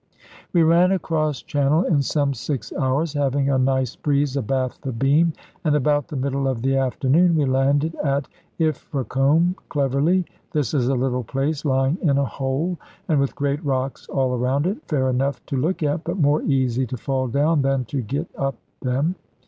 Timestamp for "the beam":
4.81-5.33